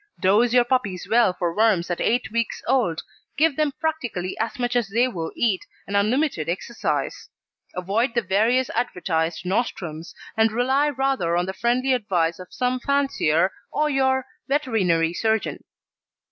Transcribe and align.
Dose 0.19 0.51
your 0.51 0.63
puppies 0.63 1.07
well 1.07 1.31
for 1.31 1.55
worms 1.55 1.91
at 1.91 2.01
eight 2.01 2.31
weeks 2.31 2.63
old, 2.67 3.03
give 3.37 3.55
them 3.55 3.71
practically 3.79 4.35
as 4.39 4.57
much 4.57 4.75
as 4.75 4.89
they 4.89 5.07
will 5.07 5.31
eat, 5.35 5.63
and 5.85 5.95
unlimited 5.95 6.49
exercise. 6.49 7.29
Avoid 7.75 8.15
the 8.15 8.23
various 8.23 8.71
advertised 8.71 9.45
nostrums, 9.45 10.15
and 10.35 10.51
rely 10.51 10.89
rather 10.89 11.37
on 11.37 11.45
the 11.45 11.53
friendly 11.53 11.93
advice 11.93 12.39
of 12.39 12.51
some 12.51 12.79
fancier 12.79 13.51
or 13.71 13.91
your 13.91 14.25
veterinary 14.49 15.13
surgeon. 15.13 15.63